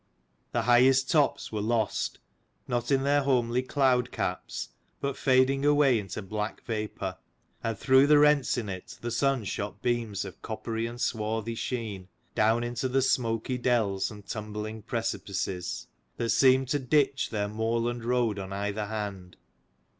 The 0.51 0.63
highest 0.63 1.11
tops 1.11 1.51
were 1.51 1.61
lost, 1.61 2.17
not 2.67 2.89
in 2.89 3.03
their 3.03 3.21
homely 3.21 3.61
cloud 3.61 4.11
caps, 4.11 4.69
but 4.99 5.15
fading 5.15 5.63
away 5.63 5.99
into 5.99 6.23
black 6.23 6.63
vapour; 6.65 7.17
and 7.63 7.77
through 7.77 8.07
the 8.07 8.17
rents 8.17 8.57
in 8.57 8.67
it 8.67 8.97
the 9.01 9.11
sun 9.11 9.43
shot 9.43 9.83
beams 9.83 10.25
of 10.25 10.41
coppery 10.41 10.87
and 10.87 10.99
swarthy 10.99 11.53
sheen, 11.53 12.07
down 12.33 12.63
into 12.63 12.89
the 12.89 13.03
smoky 13.03 13.59
dells 13.59 14.09
and 14.09 14.25
tumbling 14.25 14.81
precipices, 14.81 15.85
that 16.17 16.29
seemed 16.31 16.67
to 16.69 16.79
ditch 16.79 17.29
their 17.29 17.47
moorland 17.47 18.03
road 18.03 18.39
on 18.39 18.51
either 18.51 18.87
hand. 18.87 19.37